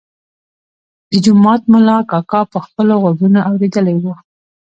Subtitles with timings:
[1.09, 4.05] د جومات ملا کاکا په خپلو غوږونو اورېدلی و.